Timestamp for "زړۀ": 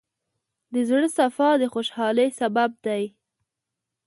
0.89-1.05